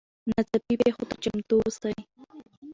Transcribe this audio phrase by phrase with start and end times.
[0.29, 1.93] ناڅاپي پیښو ته چمتو اوسئ.